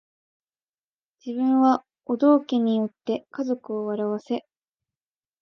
[1.23, 4.47] 自分はお道化に依って家族を笑わせ